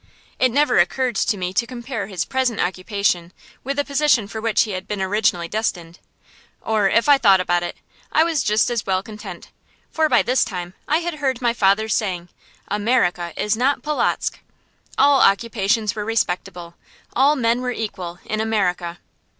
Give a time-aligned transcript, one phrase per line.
[0.39, 3.31] It never occurred to me to compare his present occupation
[3.63, 5.99] with the position for which he had been originally destined;
[6.59, 7.77] or if I thought about it,
[8.11, 9.49] I was just as well content,
[9.91, 12.29] for by this time I had by heart my father's saying,
[12.67, 14.39] "America is not Polotzk."
[14.97, 16.73] All occupations were respectable,
[17.13, 18.97] all men were equal, in America.